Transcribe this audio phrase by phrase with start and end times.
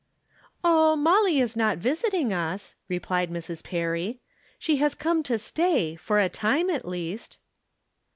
[0.63, 4.19] "Oh, Molly is not visiting us," replied Mrs.' Perry."
[4.57, 7.37] She has come to stay, for a time at least."